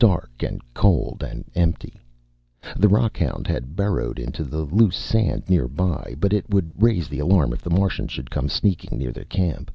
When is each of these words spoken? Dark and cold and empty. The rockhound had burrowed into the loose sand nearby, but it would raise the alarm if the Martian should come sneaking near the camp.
Dark 0.00 0.42
and 0.42 0.60
cold 0.74 1.22
and 1.24 1.44
empty. 1.54 2.00
The 2.76 2.88
rockhound 2.88 3.46
had 3.46 3.76
burrowed 3.76 4.18
into 4.18 4.42
the 4.42 4.62
loose 4.64 4.96
sand 4.96 5.48
nearby, 5.48 6.16
but 6.18 6.32
it 6.32 6.52
would 6.52 6.72
raise 6.82 7.08
the 7.08 7.20
alarm 7.20 7.52
if 7.52 7.62
the 7.62 7.70
Martian 7.70 8.08
should 8.08 8.28
come 8.28 8.48
sneaking 8.48 8.98
near 8.98 9.12
the 9.12 9.24
camp. 9.24 9.70